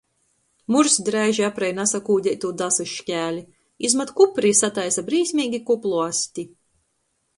Murs 0.75 0.93
dreiži 1.09 1.43
aprej 1.47 1.73
nasakūdeitū 1.79 2.51
dasys 2.61 2.93
škēli, 3.01 3.43
izmat 3.91 4.15
kupri 4.21 4.55
i 4.55 4.59
sataisa 4.63 5.05
brīsmeigi 5.11 5.61
kuplu 5.69 6.05
asti. 6.07 6.47